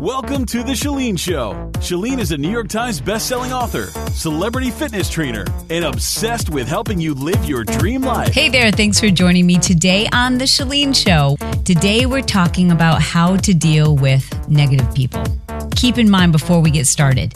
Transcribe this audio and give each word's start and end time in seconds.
Welcome 0.00 0.46
to 0.46 0.62
The 0.62 0.74
Chalene 0.74 1.18
Show. 1.18 1.72
Chalene 1.78 2.20
is 2.20 2.30
a 2.30 2.38
New 2.38 2.52
York 2.52 2.68
Times 2.68 3.00
bestselling 3.00 3.50
author, 3.50 3.86
celebrity 4.12 4.70
fitness 4.70 5.10
trainer, 5.10 5.44
and 5.70 5.84
obsessed 5.84 6.50
with 6.50 6.68
helping 6.68 7.00
you 7.00 7.14
live 7.14 7.44
your 7.46 7.64
dream 7.64 8.02
life. 8.02 8.32
Hey 8.32 8.48
there, 8.48 8.70
thanks 8.70 9.00
for 9.00 9.10
joining 9.10 9.44
me 9.44 9.58
today 9.58 10.08
on 10.12 10.38
The 10.38 10.44
Chalene 10.44 10.94
Show. 10.94 11.36
Today 11.64 12.06
we're 12.06 12.22
talking 12.22 12.70
about 12.70 13.02
how 13.02 13.38
to 13.38 13.52
deal 13.52 13.96
with 13.96 14.48
negative 14.48 14.94
people. 14.94 15.24
Keep 15.74 15.98
in 15.98 16.08
mind 16.08 16.30
before 16.30 16.60
we 16.60 16.70
get 16.70 16.86
started, 16.86 17.34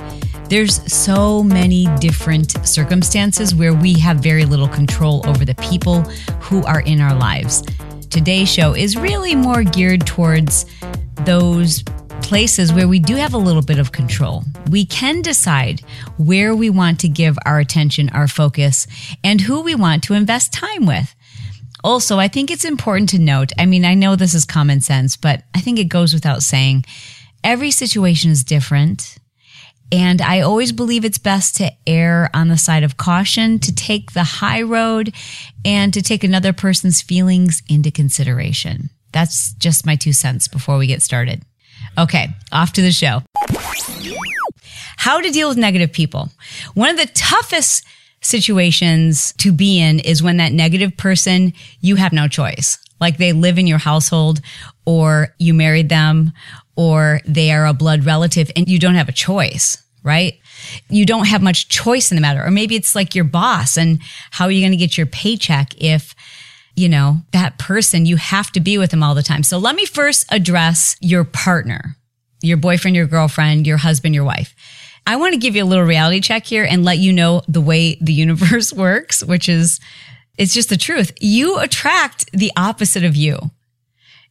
there's 0.48 0.80
so 0.92 1.42
many 1.42 1.88
different 1.98 2.64
circumstances 2.64 3.56
where 3.56 3.74
we 3.74 3.98
have 3.98 4.18
very 4.18 4.44
little 4.44 4.68
control 4.68 5.26
over 5.26 5.44
the 5.44 5.56
people 5.56 6.02
who 6.42 6.62
are 6.66 6.82
in 6.82 7.00
our 7.00 7.16
lives. 7.16 7.64
Today's 8.08 8.48
show 8.48 8.72
is 8.76 8.96
really 8.96 9.34
more 9.34 9.64
geared 9.64 10.06
towards 10.06 10.64
those 11.24 11.82
places 12.22 12.72
where 12.72 12.88
we 12.88 12.98
do 12.98 13.16
have 13.16 13.34
a 13.34 13.38
little 13.38 13.62
bit 13.62 13.78
of 13.78 13.92
control. 13.92 14.44
We 14.70 14.86
can 14.86 15.22
decide 15.22 15.80
where 16.16 16.54
we 16.54 16.70
want 16.70 17.00
to 17.00 17.08
give 17.08 17.38
our 17.44 17.58
attention, 17.58 18.08
our 18.10 18.28
focus, 18.28 18.86
and 19.22 19.40
who 19.40 19.60
we 19.60 19.74
want 19.74 20.04
to 20.04 20.14
invest 20.14 20.52
time 20.52 20.86
with. 20.86 21.14
Also, 21.84 22.18
I 22.18 22.28
think 22.28 22.50
it's 22.50 22.64
important 22.64 23.08
to 23.10 23.18
note 23.18 23.50
I 23.58 23.66
mean, 23.66 23.84
I 23.84 23.94
know 23.94 24.16
this 24.16 24.34
is 24.34 24.44
common 24.44 24.80
sense, 24.80 25.16
but 25.16 25.42
I 25.54 25.60
think 25.60 25.78
it 25.78 25.84
goes 25.84 26.14
without 26.14 26.42
saying 26.42 26.84
every 27.42 27.70
situation 27.70 28.30
is 28.30 28.44
different. 28.44 29.18
And 29.90 30.22
I 30.22 30.40
always 30.40 30.72
believe 30.72 31.04
it's 31.04 31.18
best 31.18 31.56
to 31.56 31.70
err 31.86 32.30
on 32.32 32.48
the 32.48 32.56
side 32.56 32.82
of 32.82 32.96
caution, 32.96 33.58
to 33.58 33.74
take 33.74 34.12
the 34.12 34.24
high 34.24 34.62
road, 34.62 35.14
and 35.66 35.92
to 35.92 36.00
take 36.00 36.24
another 36.24 36.54
person's 36.54 37.02
feelings 37.02 37.62
into 37.68 37.90
consideration. 37.90 38.88
That's 39.12 39.52
just 39.54 39.84
my 39.84 39.96
two 39.96 40.14
cents 40.14 40.48
before 40.48 40.78
we 40.78 40.86
get 40.86 41.02
started. 41.02 41.42
Okay, 41.98 42.30
off 42.50 42.72
to 42.74 42.82
the 42.82 42.92
show. 42.92 43.22
How 44.96 45.20
to 45.20 45.30
deal 45.30 45.48
with 45.48 45.58
negative 45.58 45.92
people. 45.92 46.30
One 46.74 46.88
of 46.88 46.96
the 46.96 47.10
toughest 47.12 47.84
situations 48.20 49.32
to 49.38 49.52
be 49.52 49.80
in 49.80 49.98
is 49.98 50.22
when 50.22 50.36
that 50.38 50.52
negative 50.52 50.96
person, 50.96 51.52
you 51.80 51.96
have 51.96 52.12
no 52.12 52.28
choice. 52.28 52.78
Like 53.00 53.18
they 53.18 53.32
live 53.32 53.58
in 53.58 53.66
your 53.66 53.78
household 53.78 54.40
or 54.86 55.34
you 55.38 55.54
married 55.54 55.88
them 55.88 56.32
or 56.76 57.20
they 57.26 57.50
are 57.50 57.66
a 57.66 57.74
blood 57.74 58.04
relative 58.04 58.50
and 58.54 58.68
you 58.68 58.78
don't 58.78 58.94
have 58.94 59.08
a 59.08 59.12
choice, 59.12 59.82
right? 60.04 60.38
You 60.88 61.04
don't 61.04 61.26
have 61.26 61.42
much 61.42 61.68
choice 61.68 62.12
in 62.12 62.16
the 62.16 62.22
matter. 62.22 62.44
Or 62.44 62.50
maybe 62.52 62.76
it's 62.76 62.94
like 62.94 63.14
your 63.14 63.24
boss 63.24 63.76
and 63.76 63.98
how 64.30 64.44
are 64.44 64.50
you 64.52 64.60
going 64.60 64.70
to 64.70 64.76
get 64.76 64.96
your 64.96 65.06
paycheck 65.06 65.74
if 65.82 66.14
you 66.76 66.88
know, 66.88 67.18
that 67.32 67.58
person, 67.58 68.06
you 68.06 68.16
have 68.16 68.50
to 68.52 68.60
be 68.60 68.78
with 68.78 68.90
them 68.90 69.02
all 69.02 69.14
the 69.14 69.22
time. 69.22 69.42
So 69.42 69.58
let 69.58 69.74
me 69.74 69.84
first 69.84 70.24
address 70.30 70.96
your 71.00 71.24
partner, 71.24 71.96
your 72.42 72.56
boyfriend, 72.56 72.96
your 72.96 73.06
girlfriend, 73.06 73.66
your 73.66 73.76
husband, 73.76 74.14
your 74.14 74.24
wife. 74.24 74.54
I 75.06 75.16
want 75.16 75.34
to 75.34 75.40
give 75.40 75.56
you 75.56 75.64
a 75.64 75.66
little 75.66 75.84
reality 75.84 76.20
check 76.20 76.46
here 76.46 76.64
and 76.64 76.84
let 76.84 76.98
you 76.98 77.12
know 77.12 77.42
the 77.48 77.60
way 77.60 77.96
the 78.00 78.12
universe 78.12 78.72
works, 78.72 79.22
which 79.22 79.48
is, 79.48 79.80
it's 80.38 80.54
just 80.54 80.70
the 80.70 80.76
truth. 80.76 81.12
You 81.20 81.58
attract 81.58 82.30
the 82.32 82.52
opposite 82.56 83.04
of 83.04 83.16
you. 83.16 83.38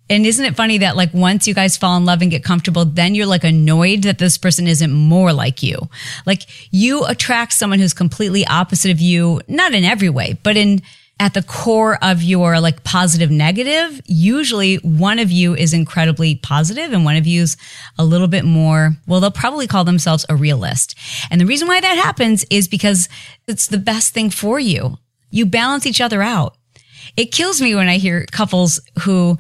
And 0.09 0.25
isn't 0.25 0.43
it 0.43 0.57
funny 0.57 0.79
that 0.79 0.97
like 0.97 1.13
once 1.13 1.47
you 1.47 1.53
guys 1.53 1.77
fall 1.77 1.95
in 1.95 2.03
love 2.03 2.21
and 2.21 2.29
get 2.29 2.43
comfortable, 2.43 2.83
then 2.83 3.15
you're 3.15 3.27
like 3.27 3.45
annoyed 3.45 4.01
that 4.01 4.17
this 4.17 4.37
person 4.37 4.67
isn't 4.67 4.91
more 4.91 5.31
like 5.31 5.63
you. 5.63 5.77
Like 6.25 6.41
you 6.69 7.05
attract 7.05 7.53
someone 7.53 7.79
who's 7.79 7.93
completely 7.93 8.45
opposite 8.45 8.91
of 8.91 8.99
you, 8.99 9.39
not 9.47 9.73
in 9.73 9.85
every 9.85 10.09
way, 10.09 10.37
but 10.43 10.57
in 10.57 10.81
at 11.21 11.35
the 11.35 11.43
core 11.43 12.03
of 12.03 12.23
your 12.23 12.59
like 12.59 12.83
positive 12.83 13.29
negative, 13.29 14.01
usually 14.07 14.77
one 14.77 15.19
of 15.19 15.29
you 15.29 15.55
is 15.55 15.71
incredibly 15.71 16.33
positive 16.33 16.93
and 16.93 17.05
one 17.05 17.15
of 17.15 17.27
you 17.27 17.43
is 17.43 17.57
a 17.99 18.03
little 18.03 18.27
bit 18.27 18.43
more, 18.43 18.93
well, 19.05 19.19
they'll 19.19 19.29
probably 19.29 19.67
call 19.67 19.83
themselves 19.83 20.25
a 20.29 20.35
realist. 20.35 20.97
And 21.29 21.39
the 21.39 21.45
reason 21.45 21.67
why 21.67 21.79
that 21.79 21.99
happens 21.99 22.43
is 22.49 22.67
because 22.67 23.07
it's 23.47 23.67
the 23.67 23.77
best 23.77 24.15
thing 24.15 24.31
for 24.31 24.59
you. 24.59 24.97
You 25.29 25.45
balance 25.45 25.85
each 25.85 26.01
other 26.01 26.23
out. 26.23 26.57
It 27.15 27.31
kills 27.31 27.61
me 27.61 27.75
when 27.75 27.87
I 27.87 27.97
hear 27.97 28.25
couples 28.31 28.81
who 29.03 29.37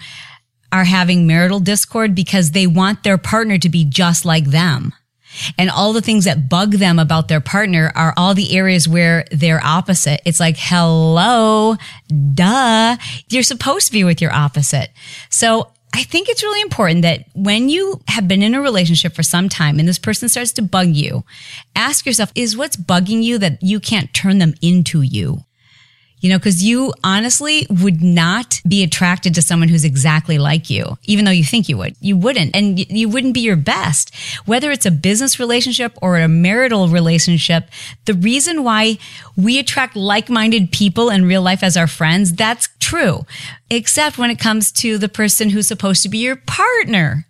are 0.71 0.83
having 0.83 1.25
marital 1.25 1.59
discord 1.59 2.13
because 2.13 2.51
they 2.51 2.67
want 2.67 3.01
their 3.01 3.17
partner 3.17 3.57
to 3.57 3.69
be 3.69 3.85
just 3.85 4.23
like 4.23 4.45
them. 4.45 4.93
And 5.57 5.69
all 5.69 5.93
the 5.93 6.01
things 6.01 6.25
that 6.25 6.49
bug 6.49 6.73
them 6.73 6.99
about 6.99 7.27
their 7.27 7.41
partner 7.41 7.91
are 7.95 8.13
all 8.17 8.33
the 8.33 8.55
areas 8.55 8.87
where 8.87 9.25
they're 9.31 9.63
opposite. 9.63 10.21
It's 10.25 10.39
like, 10.39 10.55
hello, 10.57 11.75
duh. 12.33 12.97
You're 13.29 13.43
supposed 13.43 13.87
to 13.87 13.93
be 13.93 14.03
with 14.03 14.21
your 14.21 14.33
opposite. 14.33 14.89
So 15.29 15.71
I 15.93 16.03
think 16.03 16.29
it's 16.29 16.43
really 16.43 16.61
important 16.61 17.01
that 17.01 17.25
when 17.33 17.67
you 17.67 18.01
have 18.07 18.27
been 18.27 18.41
in 18.41 18.55
a 18.55 18.61
relationship 18.61 19.13
for 19.13 19.23
some 19.23 19.49
time 19.49 19.77
and 19.77 19.87
this 19.87 19.99
person 19.99 20.29
starts 20.29 20.53
to 20.53 20.61
bug 20.61 20.87
you, 20.89 21.25
ask 21.75 22.05
yourself, 22.05 22.31
is 22.33 22.55
what's 22.55 22.77
bugging 22.77 23.23
you 23.23 23.37
that 23.39 23.61
you 23.61 23.79
can't 23.79 24.13
turn 24.13 24.37
them 24.37 24.53
into 24.61 25.01
you? 25.01 25.43
You 26.21 26.29
know, 26.29 26.39
cause 26.39 26.61
you 26.61 26.93
honestly 27.03 27.67
would 27.69 28.01
not 28.01 28.61
be 28.67 28.83
attracted 28.83 29.35
to 29.35 29.41
someone 29.41 29.69
who's 29.69 29.83
exactly 29.83 30.37
like 30.37 30.69
you, 30.69 30.97
even 31.03 31.25
though 31.25 31.31
you 31.31 31.43
think 31.43 31.67
you 31.67 31.77
would. 31.77 31.95
You 31.99 32.15
wouldn't. 32.15 32.55
And 32.55 32.79
you 32.79 33.09
wouldn't 33.09 33.33
be 33.33 33.41
your 33.41 33.55
best. 33.55 34.15
Whether 34.45 34.71
it's 34.71 34.85
a 34.85 34.91
business 34.91 35.39
relationship 35.39 35.97
or 36.01 36.17
a 36.17 36.27
marital 36.27 36.87
relationship, 36.87 37.69
the 38.05 38.13
reason 38.13 38.63
why 38.63 38.97
we 39.35 39.59
attract 39.59 39.95
like-minded 39.95 40.71
people 40.71 41.09
in 41.09 41.25
real 41.25 41.41
life 41.41 41.63
as 41.63 41.75
our 41.75 41.87
friends, 41.87 42.33
that's 42.33 42.69
true. 42.79 43.25
Except 43.69 44.17
when 44.17 44.29
it 44.29 44.39
comes 44.39 44.71
to 44.73 44.97
the 44.97 45.09
person 45.09 45.49
who's 45.49 45.67
supposed 45.67 46.03
to 46.03 46.09
be 46.09 46.19
your 46.19 46.35
partner. 46.35 47.25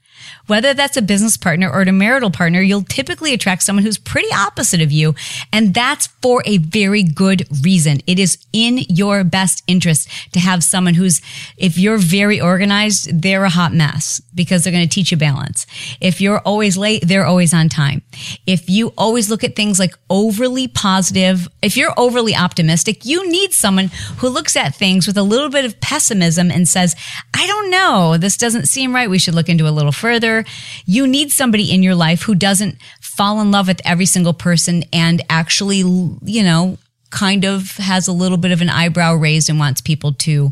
Whether 0.48 0.74
that's 0.74 0.98
a 0.98 1.02
business 1.02 1.38
partner 1.38 1.70
or 1.70 1.82
a 1.82 1.92
marital 1.92 2.32
partner, 2.32 2.62
you'll 2.62 2.84
typically 2.84 3.34
attract 3.34 3.64
someone 3.64 3.84
who's 3.84 3.98
pretty 3.98 4.32
opposite 4.34 4.82
of 4.82 4.92
you. 4.92 5.16
And 5.54 5.74
that's 5.74 6.08
for 6.08 6.44
a 6.46 6.58
very 6.58 7.04
good 7.04 7.48
reason. 7.64 8.02
It 8.08 8.20
is 8.20 8.38
in 8.54 8.80
your 8.90 9.24
best 9.24 9.64
interest 9.68 10.10
to 10.34 10.40
have 10.40 10.64
someone 10.64 10.94
who's, 10.94 11.22
if 11.58 11.78
you're 11.78 11.98
very 11.98 12.40
organized, 12.42 13.22
they're 13.22 13.46
a 13.46 13.50
hot 13.50 13.74
mess 13.74 14.22
because 14.36 14.64
they're 14.64 14.74
going 14.74 14.88
to 14.88 14.94
teach 14.94 15.12
you 15.12 15.18
balance. 15.18 15.66
If 16.00 16.20
you're 16.22 16.40
always 16.40 16.78
late, 16.78 17.08
they're 17.08 17.26
always 17.26 17.54
on 17.54 17.70
time. 17.70 18.02
If 18.46 18.70
you 18.70 18.94
always 18.98 19.30
look 19.30 19.44
at 19.44 19.56
things 19.56 19.80
like 19.80 19.96
overly 20.10 20.68
positive, 20.68 21.48
if 21.62 21.78
you're 21.78 21.94
overly 21.98 22.36
optimistic, 22.36 23.06
you 23.06 23.30
need 23.30 23.54
someone 23.54 23.90
who 24.18 24.30
looks 24.30 24.56
at 24.56 24.76
things 24.76 25.08
with 25.08 25.18
a 25.18 25.24
little 25.24 25.50
bit 25.50 25.66
of 25.66 25.80
pessimism 25.82 26.52
and 26.52 26.68
says, 26.68 26.96
I 27.34 27.48
don't 27.48 27.70
know, 27.70 28.18
this 28.18 28.38
doesn't 28.38 28.68
seem 28.68 28.94
right. 28.94 29.10
We 29.10 29.20
should 29.20 29.36
look 29.36 29.50
into 29.50 29.68
a 29.68 29.72
little 29.72 29.92
further 29.92 30.11
you 30.86 31.08
need 31.08 31.32
somebody 31.32 31.72
in 31.72 31.84
your 31.84 31.96
life 31.96 32.24
who 32.24 32.36
doesn't 32.36 32.78
fall 33.02 33.40
in 33.42 33.52
love 33.52 33.68
with 33.68 33.82
every 33.86 34.06
single 34.06 34.34
person 34.34 34.84
and 34.92 35.22
actually, 35.30 35.78
you 35.78 36.44
know, 36.44 36.78
kind 37.12 37.46
of 37.46 37.78
has 37.78 38.08
a 38.08 38.14
little 38.14 38.38
bit 38.38 38.52
of 38.52 38.62
an 38.62 38.70
eyebrow 38.70 39.14
raised 39.14 39.50
and 39.50 39.60
wants 39.60 39.82
people 39.82 40.14
to 40.14 40.52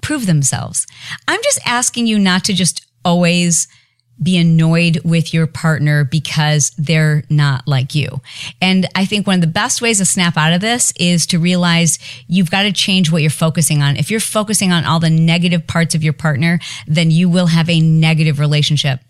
prove 0.00 0.26
themselves. 0.26 0.86
I'm 1.28 1.42
just 1.42 1.60
asking 1.66 2.06
you 2.06 2.18
not 2.18 2.44
to 2.44 2.54
just 2.54 2.86
always 3.04 3.68
be 4.22 4.36
annoyed 4.36 5.00
with 5.04 5.32
your 5.32 5.46
partner 5.46 6.04
because 6.04 6.70
they're 6.76 7.22
not 7.30 7.66
like 7.66 7.94
you. 7.94 8.20
And 8.60 8.86
I 8.94 9.04
think 9.04 9.26
one 9.26 9.36
of 9.36 9.40
the 9.40 9.46
best 9.46 9.80
ways 9.80 9.98
to 9.98 10.04
snap 10.04 10.36
out 10.36 10.52
of 10.52 10.60
this 10.60 10.92
is 10.98 11.26
to 11.28 11.38
realize 11.38 11.98
you've 12.26 12.50
got 12.50 12.62
to 12.62 12.72
change 12.72 13.12
what 13.12 13.22
you're 13.22 13.30
focusing 13.30 13.82
on. 13.82 13.96
If 13.96 14.10
you're 14.10 14.20
focusing 14.20 14.72
on 14.72 14.84
all 14.84 15.00
the 15.00 15.10
negative 15.10 15.66
parts 15.66 15.94
of 15.94 16.02
your 16.02 16.12
partner, 16.12 16.58
then 16.86 17.10
you 17.10 17.28
will 17.28 17.46
have 17.46 17.68
a 17.68 17.80
negative 17.80 18.38
relationship. 18.38 19.00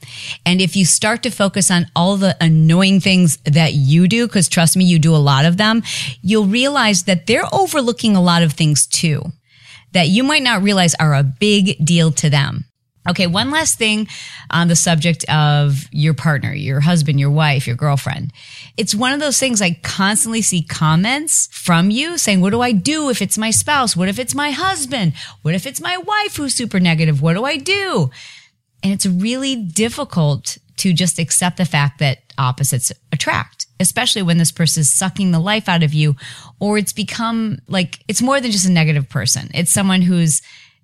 And 0.45 0.61
if 0.61 0.77
you 0.77 0.85
start 0.85 1.23
to 1.23 1.31
focus 1.31 1.71
on 1.71 1.87
all 1.97 2.17
the 2.17 2.37
annoying 2.41 3.01
things 3.01 3.39
that 3.45 3.73
you 3.75 4.09
do, 4.09 4.27
because 4.27 4.49
trust 4.49 4.77
me, 4.77 4.85
you 4.85 4.99
do 4.99 5.15
a 5.15 5.17
lot 5.17 5.45
of 5.45 5.57
them, 5.57 5.83
you'll 6.23 6.47
realize 6.47 7.05
that 7.05 7.27
they're 7.27 7.53
overlooking 7.53 8.15
a 8.15 8.23
lot 8.23 8.43
of 8.43 8.53
things 8.53 8.87
too 8.87 9.33
that 9.93 10.09
you 10.09 10.23
might 10.23 10.43
not 10.43 10.63
realize 10.63 10.95
are 10.97 11.15
a 11.15 11.23
big 11.23 11.83
deal 11.85 12.13
to 12.13 12.29
them. 12.31 12.65
Okay, 13.09 13.27
one 13.27 13.51
last 13.51 13.79
thing 13.79 14.07
on 14.51 14.69
the 14.69 14.77
subject 14.77 15.25
of 15.31 15.89
your 15.91 16.13
partner, 16.13 16.53
your 16.53 16.81
husband, 16.81 17.19
your 17.19 17.31
wife, 17.31 17.67
your 17.67 17.77
girlfriend. 17.77 18.33
It's 18.77 18.95
one 18.95 19.13
of 19.13 19.21
those 19.21 19.39
things 19.39 19.63
I 19.63 19.79
constantly 19.83 20.43
see 20.43 20.63
comments 20.63 21.49
from 21.51 21.91
you 21.91 22.19
saying, 22.19 22.43
What 22.43 22.51
do 22.51 22.61
I 22.61 22.73
do 22.73 23.09
if 23.09 23.23
it's 23.23 23.39
my 23.39 23.51
spouse? 23.51 23.97
What 23.97 24.09
if 24.09 24.19
it's 24.19 24.35
my 24.35 24.51
husband? 24.51 25.15
What 25.43 25.55
if 25.55 25.67
it's 25.67 25.81
my 25.81 25.97
wife 25.97 26.37
who's 26.37 26.55
super 26.55 26.79
negative? 26.79 27.23
What 27.23 27.35
do 27.35 27.45
I 27.45 27.57
do? 27.57 28.11
And 28.83 28.93
it's 28.93 29.07
really 29.07 29.57
difficult 29.57 30.59
to 30.77 30.93
just 30.93 31.19
accept 31.19 31.57
the 31.57 31.65
fact 31.65 31.99
that 31.99 32.19
opposites 32.37 32.93
attract, 33.13 33.67
especially 33.81 34.23
when 34.23 34.39
this 34.39 34.53
person 34.53 34.83
is 34.83 34.91
sucking 34.91 35.33
the 35.33 35.41
life 35.41 35.69
out 35.69 35.83
of 35.83 35.93
you, 35.93 36.15
or 36.61 36.79
it's 36.79 36.93
become 36.93 37.59
like, 37.67 37.99
it's 38.07 38.23
more 38.23 38.41
than 38.41 38.53
just 38.53 38.69
a 38.69 38.71
negative 38.71 39.09
person. 39.09 39.51
It's 39.55 39.73
someone 39.73 40.03
who's 40.03 40.41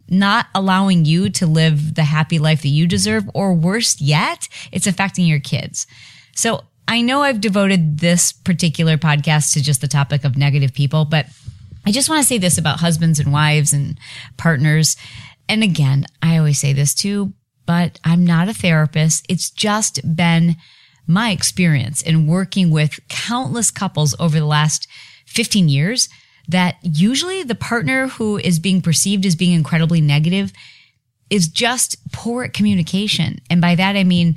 not 0.08 0.46
allowing 0.54 1.04
you 1.04 1.30
to 1.30 1.46
live 1.46 1.94
the 1.94 2.04
happy 2.04 2.38
life 2.38 2.62
that 2.62 2.68
you 2.68 2.86
deserve, 2.86 3.24
or 3.34 3.54
worse 3.54 4.00
yet, 4.00 4.48
it's 4.72 4.86
affecting 4.86 5.26
your 5.26 5.40
kids. 5.40 5.86
So 6.34 6.64
I 6.86 7.00
know 7.00 7.22
I've 7.22 7.40
devoted 7.40 7.98
this 7.98 8.32
particular 8.32 8.98
podcast 8.98 9.52
to 9.54 9.62
just 9.62 9.80
the 9.80 9.88
topic 9.88 10.24
of 10.24 10.36
negative 10.36 10.74
people, 10.74 11.04
but 11.04 11.26
I 11.86 11.92
just 11.92 12.08
want 12.08 12.22
to 12.22 12.28
say 12.28 12.38
this 12.38 12.58
about 12.58 12.80
husbands 12.80 13.18
and 13.18 13.32
wives 13.32 13.72
and 13.72 13.98
partners. 14.36 14.96
And 15.48 15.62
again, 15.62 16.06
I 16.22 16.36
always 16.38 16.58
say 16.58 16.72
this 16.72 16.94
too. 16.94 17.32
but 17.66 17.98
I'm 18.04 18.24
not 18.24 18.48
a 18.48 18.54
therapist. 18.54 19.24
It's 19.28 19.50
just 19.50 20.16
been 20.16 20.56
my 21.06 21.30
experience 21.30 22.02
in 22.02 22.26
working 22.26 22.70
with 22.70 23.00
countless 23.08 23.70
couples 23.70 24.14
over 24.18 24.38
the 24.38 24.46
last 24.46 24.86
15 25.26 25.68
years 25.68 26.08
that 26.48 26.76
usually 26.82 27.42
the 27.42 27.54
partner 27.54 28.08
who 28.08 28.38
is 28.38 28.58
being 28.58 28.82
perceived 28.82 29.24
as 29.26 29.36
being 29.36 29.52
incredibly 29.52 30.00
negative 30.00 30.52
is 31.30 31.48
just 31.48 31.96
poor 32.12 32.44
at 32.44 32.52
communication. 32.52 33.40
And 33.48 33.60
by 33.60 33.74
that, 33.74 33.96
I 33.96 34.04
mean, 34.04 34.36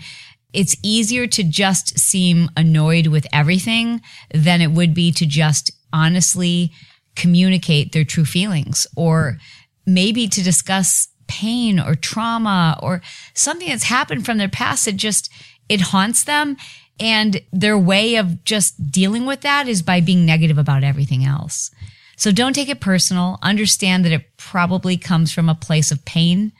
it's 0.53 0.75
easier 0.81 1.27
to 1.27 1.43
just 1.43 1.99
seem 1.99 2.49
annoyed 2.55 3.07
with 3.07 3.27
everything 3.33 4.01
than 4.33 4.61
it 4.61 4.71
would 4.71 4.93
be 4.93 5.11
to 5.11 5.25
just 5.25 5.71
honestly 5.91 6.71
communicate 7.15 7.91
their 7.91 8.05
true 8.05 8.25
feelings 8.25 8.87
or 8.95 9.37
maybe 9.85 10.27
to 10.27 10.43
discuss 10.43 11.09
pain 11.27 11.79
or 11.79 11.95
trauma 11.95 12.79
or 12.81 13.01
something 13.33 13.67
that's 13.67 13.83
happened 13.83 14.25
from 14.25 14.37
their 14.37 14.47
past 14.47 14.85
that 14.85 14.95
just 14.95 15.31
it 15.67 15.81
haunts 15.81 16.23
them 16.23 16.55
and 16.99 17.41
their 17.51 17.77
way 17.77 18.15
of 18.15 18.43
just 18.43 18.91
dealing 18.91 19.25
with 19.25 19.41
that 19.41 19.67
is 19.67 19.81
by 19.81 20.01
being 20.01 20.25
negative 20.25 20.57
about 20.57 20.83
everything 20.83 21.23
else. 21.25 21.69
So 22.17 22.31
don't 22.31 22.53
take 22.53 22.67
it 22.67 22.81
personal. 22.81 23.39
Understand 23.41 24.03
that 24.03 24.11
it 24.11 24.25
probably 24.37 24.97
comes 24.97 25.31
from 25.31 25.47
a 25.47 25.55
place 25.55 25.91
of 25.91 26.03
pain. 26.03 26.51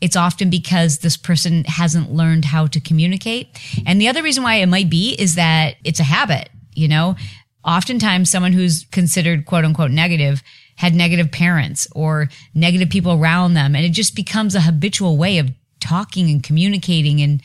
It's 0.00 0.16
often 0.16 0.50
because 0.50 0.98
this 0.98 1.16
person 1.16 1.64
hasn't 1.64 2.12
learned 2.12 2.46
how 2.46 2.66
to 2.66 2.80
communicate. 2.80 3.48
And 3.86 4.00
the 4.00 4.08
other 4.08 4.22
reason 4.22 4.42
why 4.42 4.56
it 4.56 4.66
might 4.66 4.90
be 4.90 5.14
is 5.18 5.36
that 5.36 5.76
it's 5.84 6.00
a 6.00 6.04
habit, 6.04 6.48
you 6.74 6.88
know? 6.88 7.16
Oftentimes 7.64 8.30
someone 8.30 8.52
who's 8.52 8.84
considered 8.90 9.46
quote 9.46 9.64
unquote 9.64 9.90
negative 9.90 10.42
had 10.76 10.94
negative 10.94 11.30
parents 11.30 11.86
or 11.94 12.28
negative 12.54 12.90
people 12.90 13.12
around 13.12 13.54
them. 13.54 13.76
And 13.76 13.84
it 13.84 13.90
just 13.90 14.16
becomes 14.16 14.54
a 14.54 14.60
habitual 14.60 15.16
way 15.16 15.38
of 15.38 15.50
talking 15.80 16.30
and 16.30 16.42
communicating 16.42 17.20
and 17.20 17.42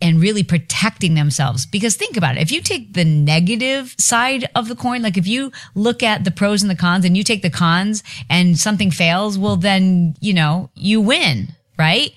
and 0.00 0.20
really 0.20 0.42
protecting 0.42 1.14
themselves. 1.14 1.66
Because 1.66 1.96
think 1.96 2.16
about 2.16 2.36
it. 2.36 2.42
If 2.42 2.52
you 2.52 2.60
take 2.60 2.94
the 2.94 3.04
negative 3.04 3.94
side 3.98 4.48
of 4.54 4.68
the 4.68 4.76
coin, 4.76 5.02
like 5.02 5.16
if 5.16 5.26
you 5.26 5.52
look 5.74 6.02
at 6.02 6.24
the 6.24 6.30
pros 6.30 6.62
and 6.62 6.70
the 6.70 6.76
cons 6.76 7.04
and 7.04 7.16
you 7.16 7.24
take 7.24 7.42
the 7.42 7.50
cons 7.50 8.02
and 8.28 8.58
something 8.58 8.90
fails, 8.90 9.38
well, 9.38 9.56
then, 9.56 10.14
you 10.20 10.34
know, 10.34 10.70
you 10.74 11.00
win, 11.00 11.48
right? 11.78 12.12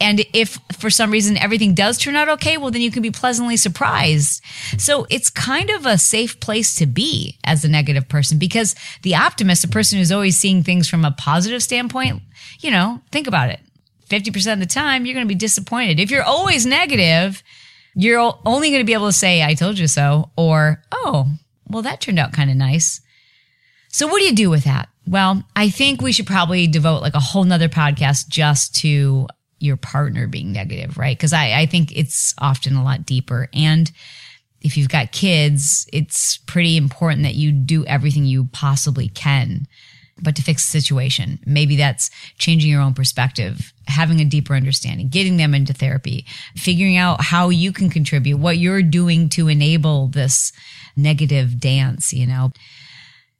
And 0.00 0.24
if 0.34 0.58
for 0.72 0.90
some 0.90 1.10
reason 1.10 1.38
everything 1.38 1.72
does 1.72 1.98
turn 1.98 2.16
out 2.16 2.28
okay, 2.28 2.58
well, 2.58 2.70
then 2.70 2.82
you 2.82 2.90
can 2.90 3.02
be 3.02 3.12
pleasantly 3.12 3.56
surprised. 3.56 4.42
So 4.76 5.06
it's 5.08 5.30
kind 5.30 5.70
of 5.70 5.86
a 5.86 5.98
safe 5.98 6.40
place 6.40 6.74
to 6.76 6.86
be 6.86 7.38
as 7.44 7.64
a 7.64 7.68
negative 7.68 8.08
person 8.08 8.38
because 8.38 8.74
the 9.02 9.14
optimist, 9.14 9.64
a 9.64 9.68
person 9.68 9.98
who's 9.98 10.12
always 10.12 10.36
seeing 10.36 10.62
things 10.62 10.88
from 10.88 11.04
a 11.04 11.12
positive 11.12 11.62
standpoint, 11.62 12.22
you 12.60 12.70
know, 12.70 13.00
think 13.12 13.26
about 13.26 13.50
it. 13.50 13.60
50% 14.14 14.52
of 14.52 14.60
the 14.60 14.66
time, 14.66 15.06
you're 15.06 15.14
going 15.14 15.26
to 15.26 15.34
be 15.34 15.38
disappointed. 15.38 15.98
If 15.98 16.10
you're 16.10 16.22
always 16.22 16.66
negative, 16.66 17.42
you're 17.94 18.20
only 18.44 18.70
going 18.70 18.80
to 18.80 18.86
be 18.86 18.92
able 18.92 19.08
to 19.08 19.12
say, 19.12 19.42
I 19.42 19.54
told 19.54 19.78
you 19.78 19.86
so, 19.86 20.30
or, 20.36 20.82
oh, 20.92 21.28
well, 21.68 21.82
that 21.82 22.00
turned 22.00 22.18
out 22.18 22.32
kind 22.32 22.50
of 22.50 22.56
nice. 22.56 23.00
So 23.88 24.06
what 24.06 24.18
do 24.18 24.24
you 24.24 24.34
do 24.34 24.50
with 24.50 24.64
that? 24.64 24.88
Well, 25.06 25.44
I 25.54 25.70
think 25.70 26.00
we 26.00 26.12
should 26.12 26.26
probably 26.26 26.66
devote 26.66 27.02
like 27.02 27.14
a 27.14 27.20
whole 27.20 27.44
nother 27.44 27.68
podcast 27.68 28.28
just 28.28 28.74
to 28.76 29.28
your 29.60 29.76
partner 29.76 30.26
being 30.26 30.52
negative, 30.52 30.98
right? 30.98 31.16
Because 31.16 31.32
I, 31.32 31.60
I 31.60 31.66
think 31.66 31.96
it's 31.96 32.34
often 32.38 32.74
a 32.74 32.84
lot 32.84 33.06
deeper. 33.06 33.48
And 33.52 33.90
if 34.60 34.76
you've 34.76 34.88
got 34.88 35.12
kids, 35.12 35.88
it's 35.92 36.38
pretty 36.38 36.76
important 36.76 37.22
that 37.22 37.34
you 37.34 37.52
do 37.52 37.84
everything 37.86 38.24
you 38.24 38.48
possibly 38.52 39.08
can 39.08 39.66
but 40.20 40.36
to 40.36 40.42
fix 40.42 40.64
the 40.64 40.80
situation. 40.80 41.40
Maybe 41.44 41.76
that's 41.76 42.10
changing 42.38 42.70
your 42.70 42.80
own 42.80 42.94
perspective, 42.94 43.72
having 43.86 44.20
a 44.20 44.24
deeper 44.24 44.54
understanding, 44.54 45.08
getting 45.08 45.36
them 45.36 45.54
into 45.54 45.72
therapy, 45.72 46.24
figuring 46.56 46.96
out 46.96 47.22
how 47.22 47.48
you 47.48 47.72
can 47.72 47.90
contribute, 47.90 48.38
what 48.38 48.58
you're 48.58 48.82
doing 48.82 49.28
to 49.30 49.48
enable 49.48 50.08
this 50.08 50.52
negative 50.96 51.58
dance, 51.58 52.12
you 52.12 52.26
know. 52.26 52.52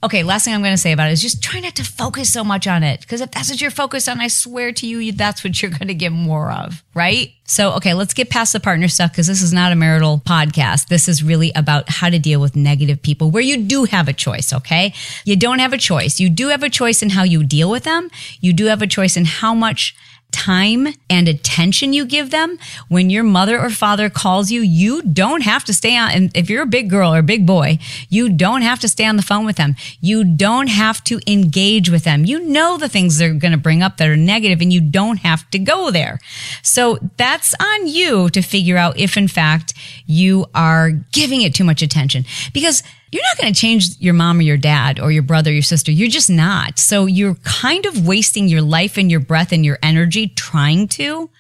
Okay, 0.04 0.22
last 0.22 0.44
thing 0.44 0.52
I'm 0.52 0.60
going 0.60 0.74
to 0.74 0.76
say 0.76 0.92
about 0.92 1.08
it 1.08 1.12
is 1.12 1.22
just 1.22 1.42
try 1.42 1.60
not 1.60 1.76
to 1.76 1.82
focus 1.82 2.30
so 2.30 2.44
much 2.44 2.66
on 2.66 2.82
it. 2.82 3.00
Because 3.00 3.22
if 3.22 3.30
that's 3.30 3.48
what 3.48 3.58
you're 3.62 3.70
focused 3.70 4.06
on, 4.06 4.20
I 4.20 4.28
swear 4.28 4.70
to 4.70 4.86
you, 4.86 5.12
that's 5.12 5.42
what 5.42 5.62
you're 5.62 5.70
going 5.70 5.88
to 5.88 5.94
get 5.94 6.12
more 6.12 6.52
of, 6.52 6.84
right? 6.92 7.32
So, 7.44 7.72
okay, 7.76 7.94
let's 7.94 8.12
get 8.12 8.28
past 8.28 8.52
the 8.52 8.60
partner 8.60 8.86
stuff 8.88 9.12
because 9.12 9.28
this 9.28 9.40
is 9.40 9.54
not 9.54 9.72
a 9.72 9.74
marital 9.74 10.18
podcast. 10.18 10.88
This 10.88 11.08
is 11.08 11.22
really 11.22 11.52
about 11.54 11.88
how 11.88 12.10
to 12.10 12.18
deal 12.18 12.38
with 12.38 12.54
negative 12.54 13.00
people 13.00 13.30
where 13.30 13.42
you 13.42 13.56
do 13.56 13.84
have 13.84 14.06
a 14.06 14.12
choice, 14.12 14.52
okay? 14.52 14.92
You 15.24 15.36
don't 15.36 15.60
have 15.60 15.72
a 15.72 15.78
choice. 15.78 16.20
You 16.20 16.28
do 16.28 16.48
have 16.48 16.62
a 16.62 16.68
choice 16.68 17.02
in 17.02 17.08
how 17.08 17.22
you 17.22 17.42
deal 17.42 17.70
with 17.70 17.84
them. 17.84 18.10
You 18.42 18.52
do 18.52 18.66
have 18.66 18.82
a 18.82 18.86
choice 18.86 19.16
in 19.16 19.24
how 19.24 19.54
much 19.54 19.96
time 20.34 20.88
and 21.08 21.28
attention 21.28 21.92
you 21.92 22.04
give 22.04 22.31
them, 22.31 22.58
when 22.88 23.08
your 23.08 23.22
mother 23.22 23.58
or 23.58 23.70
father 23.70 24.10
calls 24.10 24.50
you, 24.50 24.62
you 24.62 25.00
don't 25.02 25.42
have 25.42 25.64
to 25.64 25.72
stay 25.72 25.96
on. 25.96 26.10
And 26.10 26.36
if 26.36 26.50
you're 26.50 26.62
a 26.62 26.66
big 26.66 26.90
girl 26.90 27.14
or 27.14 27.20
a 27.20 27.22
big 27.22 27.46
boy, 27.46 27.78
you 28.08 28.28
don't 28.28 28.62
have 28.62 28.81
to 28.81 28.88
stay 28.88 29.04
on 29.06 29.16
the 29.16 29.22
phone 29.22 29.46
with 29.46 29.56
them. 29.56 29.76
You 30.00 30.25
don't 30.25 30.66
have 30.66 31.04
to 31.04 31.20
engage 31.31 31.88
with 31.88 32.02
them. 32.02 32.25
You 32.25 32.40
know 32.40 32.76
the 32.76 32.88
things 32.88 33.16
they're 33.16 33.32
going 33.32 33.52
to 33.52 33.58
bring 33.58 33.81
up 33.81 33.96
that 33.98 34.08
are 34.08 34.16
negative 34.16 34.60
and 34.60 34.72
you 34.72 34.81
don't 34.81 35.19
have 35.19 35.48
to 35.50 35.58
go 35.60 35.92
there. 35.92 36.19
So 36.62 36.98
that's 37.16 37.54
on 37.60 37.86
you 37.86 38.28
to 38.31 38.42
figure 38.42 38.76
out 38.76 38.98
if 38.98 39.16
in 39.16 39.28
fact 39.28 39.72
you 40.06 40.46
are 40.54 40.90
giving 40.90 41.42
it 41.42 41.54
too 41.54 41.64
much 41.64 41.81
attention 41.81 42.25
because 42.52 42.82
you're 43.14 43.22
not 43.22 43.38
going 43.40 43.54
to 43.54 43.60
change 43.60 43.96
your 44.00 44.12
mom 44.12 44.40
or 44.40 44.42
your 44.42 44.56
dad 44.56 44.98
or 44.98 45.12
your 45.12 45.22
brother 45.22 45.50
or 45.50 45.52
your 45.52 45.62
sister. 45.62 45.92
You're 45.92 46.08
just 46.08 46.28
not. 46.28 46.81
So 46.81 47.06
you're 47.06 47.36
kind 47.44 47.86
of 47.86 48.04
wasting 48.04 48.48
your 48.48 48.60
life 48.60 48.96
and 48.96 49.08
your 49.08 49.20
breath 49.20 49.52
and 49.52 49.64
your 49.64 49.78
energy 49.84 50.23
trying 50.28 50.88
to 50.88 51.30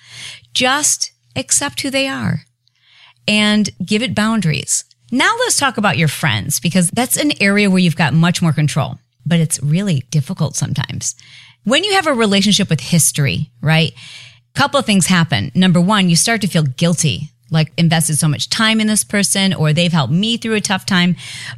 just 0.52 1.12
accept 1.36 1.80
who 1.80 1.90
they 1.90 2.08
are 2.08 2.42
and 3.26 3.70
give 3.84 4.02
it 4.02 4.14
boundaries. 4.14 4.84
Now 5.10 5.34
let's 5.40 5.58
talk 5.58 5.76
about 5.76 5.98
your 5.98 6.08
friends 6.08 6.60
because 6.60 6.90
that's 6.90 7.16
an 7.16 7.32
area 7.40 7.70
where 7.70 7.78
you've 7.78 7.96
got 7.96 8.14
much 8.14 8.42
more 8.42 8.52
control, 8.52 8.98
but 9.26 9.40
it's 9.40 9.62
really 9.62 10.00
difficult 10.10 10.56
sometimes. 10.56 11.14
When 11.64 11.84
you 11.84 11.94
have 11.94 12.06
a 12.06 12.14
relationship 12.14 12.68
with 12.68 12.80
history, 12.80 13.50
right? 13.60 13.92
A 13.92 14.58
couple 14.58 14.78
of 14.78 14.86
things 14.86 15.06
happen. 15.06 15.50
Number 15.54 15.80
one, 15.80 16.08
you 16.08 16.16
start 16.16 16.40
to 16.42 16.46
feel 16.46 16.62
guilty 16.62 17.30
like 17.54 17.72
invested 17.78 18.18
so 18.18 18.28
much 18.28 18.50
time 18.50 18.80
in 18.80 18.86
this 18.86 19.04
person 19.04 19.54
or 19.54 19.72
they've 19.72 19.92
helped 19.92 20.12
me 20.12 20.36
through 20.36 20.54
a 20.54 20.60
tough 20.60 20.84
time, 20.84 21.16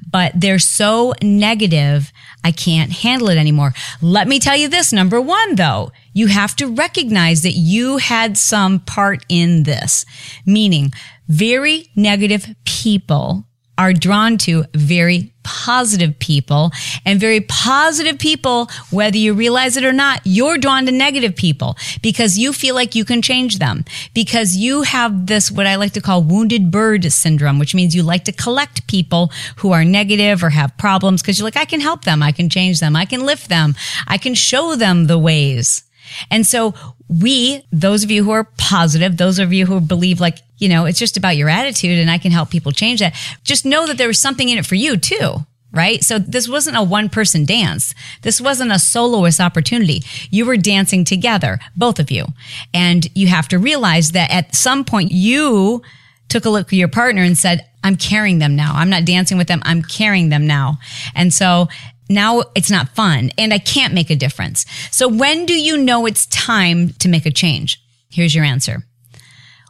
but 0.08 0.32
they're 0.34 0.60
so 0.60 1.14
negative. 1.22 2.12
I 2.44 2.52
can't 2.52 2.92
handle 2.92 3.28
it 3.30 3.38
anymore. 3.38 3.72
Let 4.00 4.28
me 4.28 4.38
tell 4.38 4.56
you 4.56 4.68
this. 4.68 4.92
Number 4.92 5.20
one, 5.20 5.56
though, 5.56 5.90
you 6.12 6.28
have 6.28 6.54
to 6.56 6.66
recognize 6.68 7.42
that 7.42 7.52
you 7.52 7.96
had 7.96 8.38
some 8.38 8.78
part 8.80 9.24
in 9.28 9.64
this, 9.64 10.06
meaning 10.44 10.92
very 11.26 11.90
negative 11.96 12.54
people 12.64 13.45
are 13.78 13.92
drawn 13.92 14.38
to 14.38 14.64
very 14.74 15.32
positive 15.42 16.18
people 16.18 16.72
and 17.04 17.20
very 17.20 17.40
positive 17.40 18.18
people, 18.18 18.68
whether 18.90 19.16
you 19.16 19.32
realize 19.32 19.76
it 19.76 19.84
or 19.84 19.92
not, 19.92 20.20
you're 20.24 20.58
drawn 20.58 20.86
to 20.86 20.92
negative 20.92 21.36
people 21.36 21.76
because 22.02 22.36
you 22.36 22.52
feel 22.52 22.74
like 22.74 22.94
you 22.94 23.04
can 23.04 23.22
change 23.22 23.58
them 23.58 23.84
because 24.12 24.56
you 24.56 24.82
have 24.82 25.26
this, 25.26 25.50
what 25.50 25.66
I 25.66 25.76
like 25.76 25.92
to 25.92 26.00
call 26.00 26.22
wounded 26.22 26.70
bird 26.70 27.10
syndrome, 27.12 27.58
which 27.58 27.74
means 27.74 27.94
you 27.94 28.02
like 28.02 28.24
to 28.24 28.32
collect 28.32 28.86
people 28.88 29.30
who 29.56 29.72
are 29.72 29.84
negative 29.84 30.42
or 30.42 30.50
have 30.50 30.76
problems 30.78 31.22
because 31.22 31.38
you're 31.38 31.46
like, 31.46 31.56
I 31.56 31.64
can 31.64 31.80
help 31.80 32.04
them. 32.04 32.22
I 32.22 32.32
can 32.32 32.48
change 32.48 32.80
them. 32.80 32.96
I 32.96 33.04
can 33.04 33.24
lift 33.24 33.48
them. 33.48 33.74
I 34.08 34.18
can 34.18 34.34
show 34.34 34.74
them 34.74 35.06
the 35.06 35.18
ways. 35.18 35.84
And 36.30 36.46
so 36.46 36.74
we, 37.08 37.64
those 37.72 38.04
of 38.04 38.10
you 38.10 38.24
who 38.24 38.30
are 38.30 38.48
positive, 38.58 39.16
those 39.16 39.38
of 39.38 39.52
you 39.52 39.66
who 39.66 39.80
believe 39.80 40.20
like, 40.20 40.38
you 40.58 40.68
know, 40.68 40.86
it's 40.86 40.98
just 40.98 41.16
about 41.16 41.36
your 41.36 41.48
attitude 41.48 41.98
and 41.98 42.10
I 42.10 42.18
can 42.18 42.32
help 42.32 42.50
people 42.50 42.72
change 42.72 43.00
that. 43.00 43.14
Just 43.44 43.64
know 43.64 43.86
that 43.86 43.98
there 43.98 44.08
was 44.08 44.20
something 44.20 44.48
in 44.48 44.58
it 44.58 44.66
for 44.66 44.74
you 44.74 44.96
too. 44.96 45.46
Right. 45.72 46.02
So 46.02 46.18
this 46.18 46.48
wasn't 46.48 46.78
a 46.78 46.82
one 46.82 47.10
person 47.10 47.44
dance. 47.44 47.94
This 48.22 48.40
wasn't 48.40 48.72
a 48.72 48.78
soloist 48.78 49.40
opportunity. 49.40 50.02
You 50.30 50.46
were 50.46 50.56
dancing 50.56 51.04
together, 51.04 51.58
both 51.76 51.98
of 51.98 52.10
you. 52.10 52.26
And 52.72 53.06
you 53.14 53.26
have 53.26 53.48
to 53.48 53.58
realize 53.58 54.12
that 54.12 54.30
at 54.30 54.54
some 54.54 54.84
point 54.84 55.12
you 55.12 55.82
took 56.28 56.46
a 56.46 56.50
look 56.50 56.68
at 56.68 56.72
your 56.72 56.88
partner 56.88 57.22
and 57.22 57.36
said, 57.36 57.68
I'm 57.84 57.96
carrying 57.96 58.38
them 58.38 58.56
now. 58.56 58.72
I'm 58.74 58.88
not 58.88 59.04
dancing 59.04 59.36
with 59.36 59.48
them. 59.48 59.60
I'm 59.64 59.82
carrying 59.82 60.30
them 60.30 60.46
now. 60.46 60.78
And 61.14 61.34
so 61.34 61.68
now 62.08 62.44
it's 62.54 62.70
not 62.70 62.90
fun 62.90 63.30
and 63.36 63.52
I 63.52 63.58
can't 63.58 63.92
make 63.92 64.10
a 64.10 64.16
difference. 64.16 64.64
So 64.90 65.08
when 65.08 65.44
do 65.46 65.60
you 65.60 65.76
know 65.76 66.06
it's 66.06 66.26
time 66.26 66.90
to 67.00 67.08
make 67.08 67.26
a 67.26 67.30
change? 67.30 67.82
Here's 68.08 68.34
your 68.34 68.44
answer. 68.44 68.84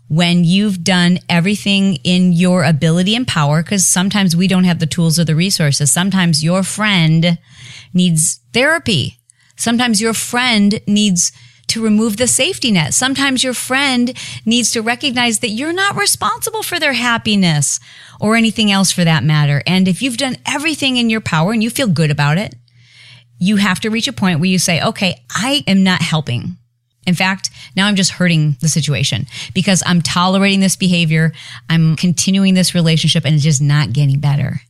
When 0.09 0.45
you've 0.45 0.85
done 0.85 1.19
everything 1.29 1.97
in 2.05 2.33
your 2.33 2.63
ability 2.63 3.17
and 3.17 3.27
power, 3.27 3.63
because 3.63 3.87
sometimes 3.87 4.37
we 4.37 4.47
don't 4.47 4.65
have 4.65 4.79
the 4.79 4.87
tools 4.87 5.19
or 5.19 5.25
the 5.25 5.35
resources. 5.35 5.91
Sometimes 5.91 6.45
your 6.45 6.63
friend 6.63 7.39
needs 7.93 8.41
therapy. 8.53 9.19
Sometimes 9.57 10.01
your 10.01 10.15
friend 10.15 10.81
needs 10.87 11.33
to 11.69 11.83
remove 11.83 12.17
the 12.17 12.29
safety 12.29 12.71
net. 12.71 12.95
Sometimes 12.95 13.43
your 13.43 13.55
friend 13.55 14.17
needs 14.45 14.71
to 14.73 14.83
recognize 14.83 15.41
that 15.41 15.49
you're 15.49 15.73
not 15.73 15.97
responsible 15.97 16.63
for 16.63 16.79
their 16.79 16.93
happiness 16.93 17.81
or 18.21 18.37
anything 18.37 18.71
else 18.71 18.93
for 18.93 19.05
that 19.05 19.25
matter. 19.25 19.63
And 19.67 19.89
if 19.89 20.01
you've 20.03 20.17
done 20.17 20.37
everything 20.47 20.97
in 20.97 21.11
your 21.11 21.21
power 21.21 21.53
and 21.53 21.63
you 21.63 21.71
feel 21.71 21.89
good 21.89 22.11
about 22.13 22.39
it, 22.39 22.55
you 23.39 23.57
have 23.57 23.81
to 23.81 23.91
reach 23.91 24.09
a 24.09 24.13
point 24.13 24.41
where 24.41 24.49
you 24.49 24.59
say, 24.59 24.83
okay, 24.83 25.23
I 25.31 25.65
am 25.67 25.83
not 25.83 26.01
helping 26.01 26.57
In 27.07 27.15
fact, 27.15 27.51
now 27.77 27.87
I'm 27.87 27.97
just 27.97 28.13
hurting 28.13 28.57
the 28.61 28.69
situation 28.69 29.27
because 29.55 29.83
I'm 29.87 30.03
tolerating 30.03 30.61
this 30.61 30.77
behavior. 30.77 31.33
I'm 31.71 31.97
continuing 31.97 32.55
this 32.55 32.75
relationship 32.75 33.25
and 33.25 33.35
it's 33.35 33.45
just 33.45 33.63
not 33.63 33.93
getting 33.93 34.19
better. 34.19 34.61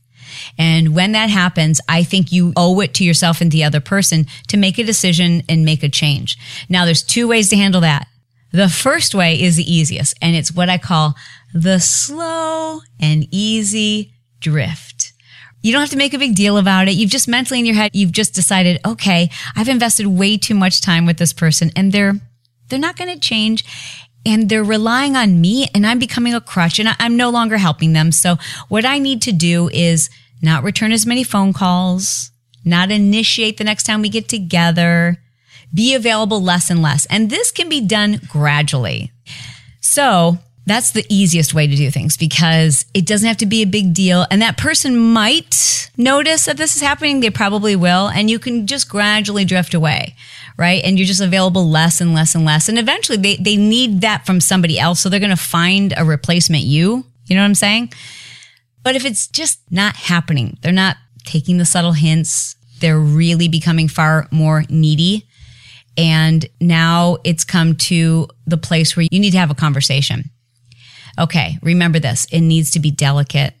And 0.57 0.93
when 0.93 1.13
that 1.13 1.29
happens, 1.29 1.81
I 1.89 2.03
think 2.03 2.31
you 2.31 2.53
owe 2.55 2.79
it 2.81 2.93
to 2.95 3.03
yourself 3.03 3.41
and 3.41 3.51
the 3.51 3.63
other 3.63 3.79
person 3.79 4.27
to 4.49 4.57
make 4.57 4.77
a 4.77 4.83
decision 4.83 5.41
and 5.49 5.65
make 5.65 5.83
a 5.83 5.89
change. 5.89 6.37
Now, 6.69 6.85
there's 6.85 7.03
two 7.03 7.27
ways 7.27 7.49
to 7.49 7.57
handle 7.57 7.81
that. 7.81 8.07
The 8.51 8.69
first 8.69 9.13
way 9.13 9.41
is 9.41 9.57
the 9.57 9.71
easiest, 9.71 10.15
and 10.21 10.35
it's 10.35 10.53
what 10.53 10.69
I 10.69 10.77
call 10.77 11.15
the 11.53 11.79
slow 11.79 12.79
and 12.99 13.27
easy 13.31 14.13
drift. 14.39 15.13
You 15.61 15.73
don't 15.73 15.81
have 15.81 15.89
to 15.89 15.97
make 15.97 16.13
a 16.13 16.19
big 16.19 16.35
deal 16.35 16.57
about 16.57 16.87
it. 16.87 16.93
You've 16.93 17.09
just 17.09 17.27
mentally 17.27 17.59
in 17.59 17.65
your 17.65 17.75
head, 17.75 17.91
you've 17.93 18.11
just 18.11 18.33
decided, 18.33 18.79
okay, 18.85 19.29
I've 19.55 19.67
invested 19.67 20.07
way 20.07 20.37
too 20.37 20.55
much 20.55 20.81
time 20.81 21.05
with 21.05 21.17
this 21.17 21.33
person 21.33 21.71
and 21.75 21.91
they're, 21.91 22.13
they're 22.69 22.79
not 22.79 22.97
going 22.97 23.13
to 23.13 23.19
change 23.19 23.63
and 24.25 24.49
they're 24.49 24.63
relying 24.63 25.15
on 25.15 25.39
me 25.39 25.67
and 25.73 25.87
I'm 25.87 25.99
becoming 25.99 26.33
a 26.33 26.41
crutch 26.41 26.79
and 26.79 26.89
I'm 26.99 27.15
no 27.15 27.29
longer 27.29 27.57
helping 27.57 27.93
them. 27.93 28.11
So 28.11 28.37
what 28.67 28.85
I 28.85 28.99
need 28.99 29.21
to 29.23 29.31
do 29.31 29.69
is 29.69 30.09
not 30.41 30.63
return 30.63 30.91
as 30.91 31.05
many 31.05 31.23
phone 31.23 31.53
calls, 31.53 32.31
not 32.65 32.91
initiate 32.91 33.57
the 33.57 33.63
next 33.63 33.83
time 33.83 34.01
we 34.01 34.09
get 34.09 34.27
together, 34.27 35.17
be 35.73 35.95
available 35.95 36.41
less 36.41 36.69
and 36.69 36.81
less. 36.81 37.05
And 37.07 37.29
this 37.29 37.51
can 37.51 37.69
be 37.69 37.81
done 37.81 38.19
gradually. 38.27 39.11
So 39.79 40.37
that's 40.65 40.91
the 40.91 41.05
easiest 41.07 41.53
way 41.53 41.65
to 41.65 41.75
do 41.75 41.89
things 41.89 42.17
because 42.17 42.85
it 42.93 43.05
doesn't 43.05 43.27
have 43.27 43.37
to 43.37 43.45
be 43.45 43.61
a 43.61 43.67
big 43.67 43.93
deal. 43.93 44.25
And 44.29 44.41
that 44.41 44.57
person 44.57 44.97
might 44.97 45.89
notice 45.95 46.45
that 46.45 46.57
this 46.57 46.75
is 46.75 46.81
happening. 46.81 47.21
They 47.21 47.29
probably 47.29 47.77
will. 47.77 48.09
And 48.09 48.29
you 48.29 48.37
can 48.37 48.67
just 48.67 48.89
gradually 48.89 49.45
drift 49.45 49.73
away, 49.73 50.15
right? 50.57 50.83
And 50.83 50.97
you're 50.97 51.05
just 51.05 51.21
available 51.21 51.69
less 51.69 52.01
and 52.01 52.13
less 52.13 52.33
and 52.35 52.43
less. 52.43 52.67
And 52.67 52.79
eventually 52.79 53.17
they, 53.17 53.35
they 53.37 53.55
need 53.55 54.01
that 54.01 54.25
from 54.25 54.41
somebody 54.41 54.79
else. 54.79 54.99
So 54.99 55.09
they're 55.09 55.19
going 55.19 55.29
to 55.29 55.35
find 55.35 55.93
a 55.95 56.03
replacement 56.03 56.63
you. 56.63 57.05
You 57.25 57.35
know 57.35 57.41
what 57.41 57.47
I'm 57.47 57.55
saying? 57.55 57.93
But 58.83 58.95
if 58.95 59.05
it's 59.05 59.27
just 59.27 59.59
not 59.69 59.95
happening, 59.95 60.57
they're 60.61 60.71
not 60.71 60.97
taking 61.25 61.57
the 61.57 61.65
subtle 61.65 61.91
hints. 61.91 62.55
They're 62.79 62.99
really 62.99 63.47
becoming 63.47 63.87
far 63.87 64.27
more 64.31 64.63
needy. 64.69 65.27
And 65.97 66.45
now 66.61 67.17
it's 67.23 67.43
come 67.43 67.75
to 67.75 68.27
the 68.45 68.57
place 68.57 68.95
where 68.95 69.07
you 69.11 69.19
need 69.19 69.31
to 69.31 69.39
have 69.39 69.51
a 69.51 69.55
conversation. 69.55 70.29
Okay. 71.19 71.57
Remember 71.61 71.99
this. 71.99 72.25
It 72.31 72.41
needs 72.41 72.71
to 72.71 72.79
be 72.79 72.91
delicate. 72.91 73.53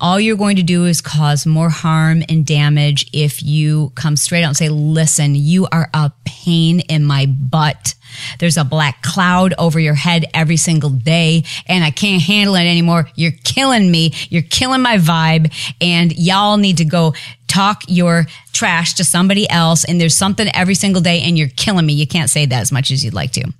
All 0.00 0.20
you're 0.20 0.36
going 0.36 0.56
to 0.56 0.62
do 0.62 0.84
is 0.84 1.00
cause 1.00 1.44
more 1.44 1.70
harm 1.70 2.22
and 2.28 2.46
damage 2.46 3.10
if 3.12 3.42
you 3.42 3.90
come 3.96 4.16
straight 4.16 4.44
out 4.44 4.48
and 4.48 4.56
say, 4.56 4.68
listen, 4.68 5.34
you 5.34 5.66
are 5.72 5.90
a 5.92 6.12
pain 6.24 6.80
in 6.80 7.04
my 7.04 7.26
butt. 7.26 7.96
There's 8.38 8.56
a 8.56 8.64
black 8.64 9.02
cloud 9.02 9.54
over 9.58 9.80
your 9.80 9.94
head 9.94 10.26
every 10.32 10.56
single 10.56 10.90
day 10.90 11.42
and 11.66 11.82
I 11.82 11.90
can't 11.90 12.22
handle 12.22 12.54
it 12.54 12.60
anymore. 12.60 13.08
You're 13.16 13.32
killing 13.42 13.90
me. 13.90 14.12
You're 14.30 14.42
killing 14.42 14.82
my 14.82 14.98
vibe 14.98 15.52
and 15.80 16.16
y'all 16.16 16.58
need 16.58 16.76
to 16.76 16.84
go 16.84 17.14
talk 17.48 17.82
your 17.88 18.26
trash 18.52 18.94
to 18.94 19.04
somebody 19.04 19.50
else. 19.50 19.84
And 19.84 20.00
there's 20.00 20.14
something 20.14 20.48
every 20.54 20.76
single 20.76 21.02
day 21.02 21.22
and 21.22 21.36
you're 21.36 21.48
killing 21.48 21.86
me. 21.86 21.94
You 21.94 22.06
can't 22.06 22.30
say 22.30 22.46
that 22.46 22.60
as 22.60 22.70
much 22.70 22.92
as 22.92 23.04
you'd 23.04 23.14
like 23.14 23.32
to. 23.32 23.52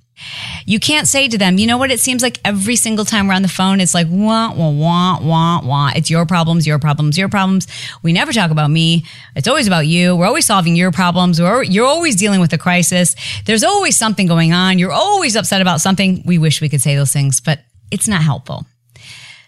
You 0.65 0.79
can't 0.79 1.07
say 1.07 1.27
to 1.27 1.37
them, 1.37 1.57
you 1.57 1.67
know 1.67 1.77
what? 1.77 1.91
It 1.91 1.99
seems 1.99 2.21
like 2.21 2.39
every 2.45 2.75
single 2.75 3.05
time 3.05 3.27
we're 3.27 3.33
on 3.33 3.41
the 3.41 3.47
phone, 3.47 3.79
it's 3.79 3.93
like, 3.93 4.07
wah, 4.09 4.53
wah, 4.53 4.69
wah, 4.69 5.19
wah, 5.21 5.61
wah. 5.61 5.91
It's 5.95 6.09
your 6.09 6.25
problems, 6.25 6.67
your 6.67 6.79
problems, 6.79 7.17
your 7.17 7.29
problems. 7.29 7.67
We 8.03 8.13
never 8.13 8.31
talk 8.31 8.51
about 8.51 8.69
me. 8.69 9.05
It's 9.35 9.47
always 9.47 9.67
about 9.67 9.87
you. 9.87 10.15
We're 10.15 10.27
always 10.27 10.45
solving 10.45 10.75
your 10.75 10.91
problems. 10.91 11.41
We're, 11.41 11.63
you're 11.63 11.87
always 11.87 12.15
dealing 12.15 12.39
with 12.39 12.53
a 12.53 12.57
crisis. 12.57 13.15
There's 13.45 13.63
always 13.63 13.97
something 13.97 14.27
going 14.27 14.53
on. 14.53 14.79
You're 14.79 14.91
always 14.91 15.35
upset 15.35 15.61
about 15.61 15.81
something. 15.81 16.23
We 16.25 16.37
wish 16.37 16.61
we 16.61 16.69
could 16.69 16.81
say 16.81 16.95
those 16.95 17.13
things, 17.13 17.39
but 17.39 17.61
it's 17.91 18.07
not 18.07 18.21
helpful. 18.21 18.65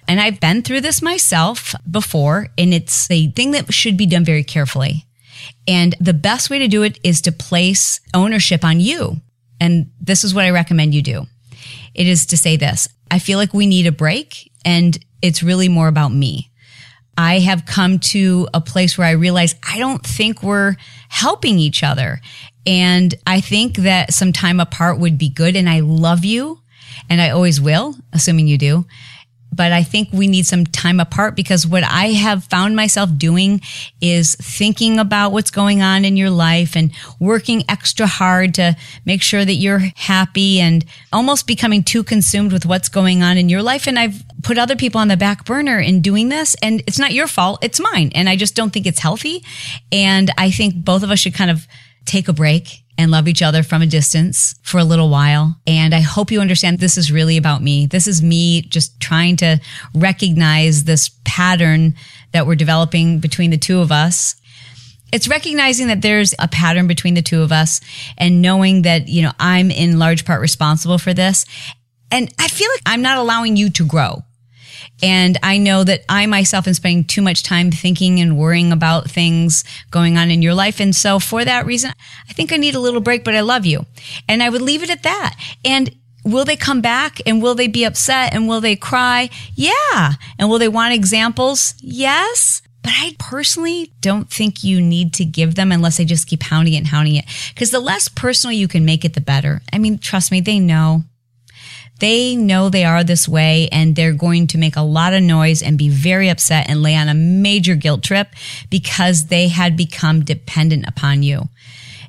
And 0.08 0.20
I've 0.20 0.40
been 0.40 0.62
through 0.62 0.82
this 0.82 1.02
myself 1.02 1.76
before, 1.90 2.48
and 2.58 2.74
it's 2.74 3.10
a 3.12 3.30
thing 3.32 3.52
that 3.52 3.74
should 3.74 3.98
be 3.98 4.06
done 4.06 4.26
very 4.26 4.44
carefully. 4.44 5.06
And 5.68 5.96
the 6.00 6.14
best 6.14 6.50
way 6.50 6.60
to 6.60 6.68
do 6.68 6.84
it 6.84 7.00
is 7.04 7.22
to 7.22 7.32
place 7.32 8.02
ownership 8.14 8.66
on 8.66 8.80
you. 8.80 9.22
And 9.62 9.92
this 10.02 10.26
is 10.26 10.34
what 10.34 10.44
I 10.44 10.50
recommend 10.50 10.94
you 10.94 11.04
do. 11.04 11.28
It 11.94 12.08
is 12.08 12.26
to 12.28 12.38
say 12.38 12.58
this. 12.58 12.90
I 13.12 13.20
feel 13.20 13.38
like 13.38 13.54
we 13.54 13.68
need 13.68 13.86
a 13.86 13.92
break 13.92 14.52
and 14.66 14.98
it's 15.22 15.44
really 15.44 15.70
more 15.70 15.88
about 15.88 16.12
me. 16.12 16.52
I 17.16 17.40
have 17.40 17.66
come 17.66 18.00
to 18.00 18.48
a 18.54 18.60
place 18.60 18.98
where 18.98 19.08
I 19.08 19.12
realize 19.12 19.54
I 19.64 19.78
don't 19.78 20.04
think 20.04 20.42
we're 20.42 20.78
helping 21.10 21.60
each 21.60 21.84
other. 21.84 22.20
And 22.66 23.14
I 23.28 23.40
think 23.40 23.76
that 23.78 24.14
some 24.14 24.34
time 24.34 24.60
apart 24.60 24.98
would 24.98 25.18
be 25.18 25.30
good. 25.30 25.56
And 25.56 25.70
I 25.70 25.82
love 25.82 26.26
you 26.26 26.60
and 27.10 27.22
I 27.22 27.30
always 27.30 27.62
will, 27.62 27.96
assuming 28.14 28.48
you 28.48 28.58
do 28.58 28.86
but 29.52 29.72
I 29.72 29.84
think 29.84 30.10
we 30.14 30.28
need 30.28 30.46
some 30.46 30.66
time 30.66 31.00
apart 31.00 31.36
because 31.36 31.68
what 31.68 31.84
I 31.84 32.08
have 32.08 32.46
found 32.46 32.76
myself 32.76 33.10
doing 33.18 33.62
is 34.00 34.36
thinking 34.36 34.98
about 34.98 35.32
what's 35.32 35.52
going 35.52 35.82
on 35.82 36.06
in 36.06 36.16
your 36.16 36.30
life 36.30 36.76
and 36.76 36.92
working 37.20 37.64
extra 37.68 38.08
hard 38.08 38.56
to 38.56 38.76
make 39.06 39.22
sure 39.22 39.44
that 39.44 39.56
you're 39.56 39.84
happy 39.96 40.60
and 40.62 40.86
almost 41.12 41.48
becoming 41.48 41.84
too 41.84 42.04
consumed 42.04 42.54
with 42.54 42.66
what's 42.66 42.90
going 42.90 43.24
on 43.24 43.38
in 43.38 43.50
your 43.50 43.62
life. 43.62 43.88
And 43.88 44.00
I've 44.00 44.24
put 44.42 44.58
other 44.58 44.76
people 44.76 45.02
on 45.02 45.10
the 45.10 45.18
back 45.18 45.44
burner 45.46 45.80
in 45.80 46.02
doing 46.02 46.30
this 46.30 46.56
and 46.62 46.82
it's 46.88 47.00
not 47.00 47.14
your 47.14 47.28
fault. 47.28 47.64
It's 47.64 47.80
mine. 47.80 48.12
And 48.16 48.30
I 48.30 48.38
just 48.38 48.56
don't 48.56 48.72
think 48.72 48.88
it's 48.88 49.00
healthy. 49.00 49.44
And 49.92 50.32
I 50.38 50.52
think 50.52 50.76
both 50.76 51.04
of 51.04 51.12
us 51.12 51.20
should 51.20 51.34
kind 51.34 51.52
of 51.52 51.68
take 52.06 52.28
a 52.28 52.34
break 52.34 52.81
and 52.98 53.12
love 53.12 53.28
each 53.28 53.42
other 53.42 53.64
from 53.64 53.82
a 53.82 53.88
distance 53.88 54.56
for 54.62 54.78
a 54.78 54.84
little 54.84 55.10
while. 55.10 55.56
And 55.66 55.94
I 55.94 56.02
hope 56.02 56.32
you 56.32 56.42
understand 56.42 56.80
this 56.80 56.98
is 56.98 57.12
really 57.12 57.38
about 57.38 57.62
me. 57.62 57.86
This 57.86 58.08
is 58.08 58.22
me 58.22 58.62
just 58.62 59.00
trying 59.00 59.38
to 59.38 59.60
recognize 59.94 60.84
this 60.84 61.10
pattern 61.24 61.96
that 62.32 62.46
we're 62.46 62.56
developing 62.56 63.20
between 63.20 63.50
the 63.50 63.58
two 63.58 63.80
of 63.80 63.92
us. 63.92 64.36
It's 65.14 65.28
recognizing 65.28 65.88
that 65.88 66.02
there's 66.02 66.34
a 66.40 66.48
pattern 66.48 66.88
between 66.88 67.16
the 67.16 67.22
two 67.22 67.42
of 67.42 67.52
us 67.52 67.82
and 68.18 68.42
knowing 68.42 68.84
that, 68.84 69.10
you 69.10 69.22
know, 69.22 69.32
I'm 69.40 69.70
in 69.70 70.00
large 70.00 70.24
part 70.24 70.40
responsible 70.40 70.98
for 70.98 71.14
this. 71.14 71.46
And 72.12 72.34
I 72.40 72.48
feel 72.48 72.70
like 72.72 72.82
I'm 72.86 73.02
not 73.02 73.18
allowing 73.18 73.58
you 73.58 73.70
to 73.72 73.86
grow. 73.86 74.24
And 75.02 75.38
I 75.44 75.58
know 75.58 75.84
that 75.84 76.04
I 76.10 76.26
myself 76.26 76.68
am 76.68 76.74
spending 76.74 77.06
too 77.06 77.22
much 77.22 77.44
time 77.44 77.72
thinking 77.72 78.20
and 78.20 78.38
worrying 78.38 78.72
about 78.72 79.10
things 79.10 79.64
going 79.90 80.18
on 80.18 80.32
in 80.32 80.42
your 80.42 80.54
life. 80.54 80.80
And 80.80 80.96
so 80.96 81.20
for 81.20 81.44
that 81.46 81.66
reason, 81.66 81.92
I 82.30 82.34
think 82.34 82.52
I 82.52 82.58
need 82.58 82.76
a 82.76 82.80
little 82.80 83.02
break, 83.02 83.24
but 83.24 83.36
I 83.36 83.42
love 83.42 83.66
you. 83.66 83.86
And 84.28 84.42
I 84.44 84.50
would 84.50 84.62
leave 84.62 84.84
it 84.84 84.90
at 84.90 85.04
that. 85.04 85.36
And 85.66 85.96
will 86.24 86.46
they 86.46 86.56
come 86.56 86.82
back 86.82 87.20
and 87.26 87.42
will 87.42 87.56
they 87.56 87.68
be 87.68 87.84
upset 87.84 88.34
and 88.34 88.48
will 88.48 88.62
they 88.62 88.76
cry? 88.76 89.30
Yeah. 89.56 90.14
And 90.38 90.50
will 90.50 90.60
they 90.60 90.68
want 90.68 90.94
examples? 90.94 91.74
Yes. 91.80 92.62
But 92.84 92.94
I 92.96 93.16
personally 93.20 93.94
don't 94.02 94.30
think 94.30 94.64
you 94.64 94.82
need 94.82 95.14
to 95.16 95.26
give 95.26 95.56
them 95.56 95.72
unless 95.72 95.98
they 95.98 96.06
just 96.06 96.28
keep 96.28 96.44
hounding 96.44 96.74
it 96.74 96.78
and 96.78 96.88
hounding 96.88 97.16
it. 97.16 97.26
Because 97.54 97.70
the 97.70 97.80
less 97.80 98.08
personal 98.08 98.56
you 98.56 98.68
can 98.68 98.86
make 98.86 99.06
it, 99.06 99.14
the 99.14 99.22
better. 99.22 99.62
I 99.72 99.78
mean, 99.78 100.00
trust 100.00 100.32
me, 100.32 100.42
they 100.42 100.60
know. 100.60 101.04
They 102.02 102.36
know 102.36 102.70
they 102.70 102.84
are 102.84 103.04
this 103.04 103.28
way 103.28 103.70
and 103.72 103.96
they're 103.96 104.12
going 104.12 104.48
to 104.48 104.58
make 104.58 104.76
a 104.76 104.82
lot 104.82 105.14
of 105.14 105.22
noise 105.22 105.62
and 105.62 105.78
be 105.78 105.88
very 105.88 106.30
upset 106.30 106.68
and 106.68 106.82
lay 106.82 106.96
on 106.96 107.10
a 107.10 107.14
major 107.14 107.76
guilt 107.76 108.02
trip 108.02 108.30
because 108.72 109.28
they 109.28 109.50
had 109.50 109.78
become 109.78 110.26
dependent 110.26 110.86
upon 110.88 111.22
you. 111.22 111.48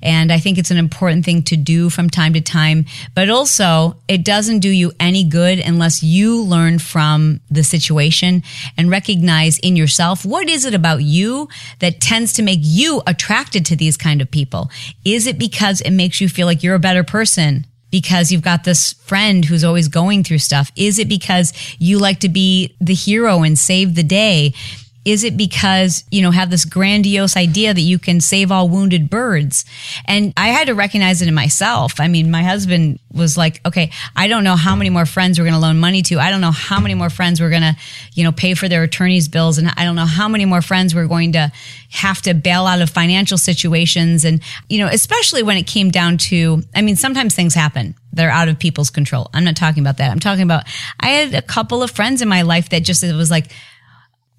And 0.01 0.33
I 0.33 0.39
think 0.39 0.57
it's 0.57 0.71
an 0.71 0.79
important 0.79 1.27
thing 1.27 1.43
to 1.45 1.57
do 1.57 1.91
from 1.91 2.09
time 2.09 2.33
to 2.33 2.41
time, 2.41 2.87
but 3.15 3.29
also 3.29 3.99
it 4.09 4.25
doesn't 4.25 4.61
do 4.61 4.71
you 4.71 4.93
any 4.99 5.25
good 5.25 5.59
unless 5.59 6.03
you 6.03 6.43
learn 6.43 6.79
from 6.79 7.41
the 7.51 7.63
situation 7.63 8.43
and 8.79 8.91
recognize 8.91 9.59
in 9.59 9.77
yourself 9.77 10.25
what 10.25 10.49
is 10.49 10.65
it 10.65 10.73
about 10.73 11.03
you 11.03 11.51
that 11.81 12.01
tends 12.01 12.33
to 12.35 12.43
make 12.43 12.61
you 12.63 13.03
attracted 13.07 13.67
to 13.67 13.77
these 13.77 13.99
kind 13.99 14.23
of 14.23 14.31
people? 14.31 14.71
Is 15.05 15.27
it 15.27 15.39
because 15.39 15.83
it 15.83 15.91
makes 15.91 16.19
you 16.19 16.31
feel 16.31 16.47
like 16.47 16.63
you're 16.63 16.75
a 16.75 16.81
better 16.81 17.05
person? 17.05 17.67
Because 17.93 18.33
you've 18.33 18.43
got 18.43 18.65
this 18.65 18.95
friend 18.95 19.45
who's 19.45 19.63
always 19.63 19.87
going 19.87 20.25
through 20.25 20.39
stuff? 20.39 20.73
Is 20.75 20.99
it 20.99 21.09
because 21.09 21.53
you 21.79 22.01
like 22.01 22.19
to 22.21 22.29
be 22.29 22.75
the 22.81 22.95
hero 22.95 23.43
and 23.43 23.57
save 23.57 23.95
the 23.95 24.03
day? 24.03 24.55
Is 25.04 25.25
it 25.25 25.37
because, 25.37 26.04
you 26.12 26.23
know, 26.23 26.30
have 26.30 26.49
this 26.49 26.64
grandiose 26.64 27.37
idea 27.37 27.75
that 27.75 27.80
you 27.80 27.99
can 27.99 28.21
save 28.21 28.52
all 28.52 28.68
wounded 28.68 29.11
birds? 29.11 29.64
And 30.06 30.32
I 30.37 30.49
had 30.49 30.68
to 30.68 30.75
recognize 30.75 31.23
it 31.23 31.28
in 31.28 31.35
myself. 31.35 31.99
I 31.99 32.06
mean, 32.06 32.30
my 32.30 32.44
husband 32.44 33.00
was 33.12 33.37
like, 33.37 33.61
okay, 33.66 33.90
I 34.14 34.28
don't 34.28 34.44
know 34.44 34.54
how 34.54 34.76
many 34.76 34.90
more 34.90 35.04
friends 35.04 35.38
we're 35.38 35.44
going 35.44 35.54
to 35.54 35.61
loan 35.61 35.80
money 35.80 36.02
to. 36.02 36.21
I 36.21 36.30
don't 36.30 36.40
know 36.40 36.52
how 36.52 36.78
many 36.78 36.94
more 36.94 37.11
friends 37.11 37.40
we're 37.40 37.50
going 37.50 37.62
to, 37.62 37.76
you 38.14 38.23
know, 38.23 38.30
pay 38.30 38.54
for 38.54 38.68
their 38.68 38.85
attorney's 38.85 39.26
bills. 39.26 39.59
And 39.59 39.73
I 39.76 39.85
don't 39.85 39.97
know 39.97 40.06
how 40.06 40.28
many 40.28 40.44
more 40.44 40.62
friends 40.62 40.94
we're 40.94 41.09
going 41.09 41.32
to 41.32 41.50
have 41.90 42.23
to 42.23 42.32
bail 42.32 42.66
out 42.66 42.80
of 42.80 42.88
financial 42.88 43.38
situations. 43.38 44.25
And, 44.25 44.40
you 44.68 44.78
know, 44.78 44.87
especially 44.87 45.42
when 45.42 45.56
it 45.56 45.66
came 45.66 45.90
down 45.90 46.16
to, 46.18 46.62
I 46.76 46.82
mean, 46.82 46.94
sometimes 46.97 47.35
things 47.35 47.54
happen 47.54 47.97
that 48.12 48.25
are 48.25 48.30
out 48.30 48.49
of 48.49 48.59
people's 48.59 48.90
control. 48.90 49.30
I'm 49.35 49.44
not 49.44 49.56
talking 49.56 49.82
about 49.82 49.97
that. 49.97 50.11
I'm 50.11 50.21
talking 50.21 50.42
about, 50.42 50.64
I 51.00 51.09
had 51.09 51.35
a 51.35 51.42
couple 51.42 51.82
of 51.82 51.90
friends 51.90 52.23
in 52.23 52.28
my 52.28 52.42
life 52.42 52.68
that 52.68 52.85
just, 52.85 53.02
it 53.02 53.14
was 53.14 53.30
like, 53.30 53.50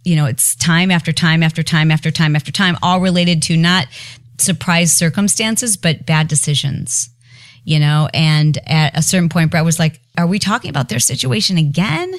you 0.03 0.15
know, 0.15 0.25
it's 0.25 0.55
time 0.55 0.91
after 0.91 1.11
time 1.11 1.43
after 1.43 1.63
time 1.63 1.91
after 1.91 2.11
time 2.11 2.35
after 2.35 2.51
time, 2.51 2.77
all 2.81 2.99
related 2.99 3.41
to 3.43 3.57
not 3.57 3.87
surprise 4.37 4.91
circumstances, 4.91 5.77
but 5.77 6.05
bad 6.05 6.27
decisions. 6.27 7.09
you 7.65 7.79
know, 7.79 8.09
and 8.13 8.57
at 8.67 8.97
a 8.97 9.01
certain 9.01 9.29
point, 9.29 9.51
Bret 9.51 9.63
was 9.63 9.79
like, 9.79 10.01
are 10.17 10.27
we 10.27 10.37
talking 10.37 10.69
about 10.69 10.89
their 10.89 10.99
situation 10.99 11.57
again? 11.57 12.13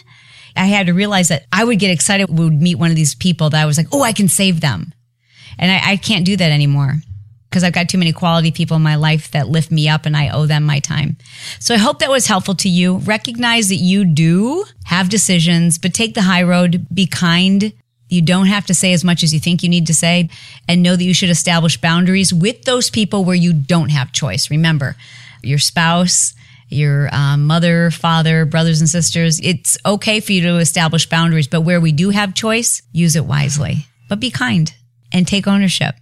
I 0.57 0.67
had 0.67 0.87
to 0.87 0.95
realize 0.95 1.29
that 1.29 1.45
I 1.53 1.65
would 1.65 1.79
get 1.79 1.91
excited 1.91 2.31
we 2.31 2.45
would 2.45 2.63
meet 2.63 2.77
one 2.77 2.91
of 2.91 2.97
these 2.97 3.15
people 3.15 3.51
that 3.51 3.61
I 3.63 3.67
was 3.67 3.77
like, 3.77 3.89
oh, 3.93 4.03
I 4.03 4.13
can 4.13 4.29
save 4.29 4.61
them. 4.61 4.95
And 5.59 5.71
I, 5.71 5.93
I 5.93 5.97
can't 5.97 6.25
do 6.25 6.37
that 6.37 6.51
anymore 6.51 6.95
because 7.55 7.63
I've 7.63 7.73
got 7.73 7.89
too 7.89 7.99
many 7.99 8.13
quality 8.13 8.51
people 8.51 8.77
in 8.77 8.83
my 8.83 8.97
life 8.97 9.31
that 9.31 9.47
lift 9.47 9.71
me 9.71 9.89
up 9.89 10.07
and 10.07 10.17
I 10.17 10.31
owe 10.31 10.45
them 10.45 10.65
my 10.65 10.81
time. 10.81 11.17
So 11.61 11.73
I 11.73 11.79
hope 11.79 12.01
that 12.01 12.11
was 12.11 12.27
helpful 12.27 12.57
to 12.57 12.69
you. 12.69 12.97
Recognize 12.97 13.69
that 13.69 13.77
you 13.77 14.05
do 14.05 14.65
have 14.87 15.09
decisions, 15.09 15.79
but 15.79 15.95
take 15.95 16.15
the 16.15 16.23
high 16.23 16.43
road. 16.43 16.85
Be 16.93 17.07
kind. 17.07 17.73
You 18.09 18.23
don't 18.23 18.47
have 18.47 18.67
to 18.67 18.75
say 18.75 18.93
as 18.93 19.05
much 19.05 19.23
as 19.23 19.33
you 19.33 19.39
think 19.39 19.63
you 19.63 19.69
need 19.69 19.87
to 19.87 19.95
say 19.95 20.31
and 20.69 20.83
know 20.83 20.97
that 20.97 21.05
you 21.05 21.15
should 21.15 21.31
establish 21.31 21.81
boundaries 21.81 22.35
with 22.35 22.65
those 22.65 22.91
people 22.91 23.25
where 23.25 23.37
you 23.37 23.53
don't 23.53 23.91
have 23.91 24.11
choice. 24.11 24.51
Remember, 24.51 24.97
your 25.41 25.61
spouse, 25.61 26.35
your 26.69 27.09
um, 27.15 27.47
mother, 27.47 27.93
father, 27.93 28.47
brothers 28.47 28.81
and 28.81 28.91
sisters. 28.91 29.39
It's 29.39 29.79
okay 29.87 30.19
for 30.19 30.33
you 30.33 30.43
to 30.43 30.57
establish 30.57 31.09
boundaries, 31.09 31.47
but 31.47 31.61
where 31.61 31.81
we 31.81 31.93
do 31.93 32.11
have 32.11 32.35
choice, 32.35 32.83
use 32.91 33.15
it 33.15 33.27
wisely. 33.27 33.87
But 34.09 34.19
be 34.19 34.33
kind 34.33 34.75
and 35.13 35.25
take 35.25 35.47
ownership 35.47 35.95